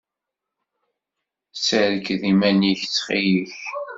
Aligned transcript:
Sserked 1.59 2.21
iman-ik, 2.31 2.81
ttxil-k. 2.85 3.57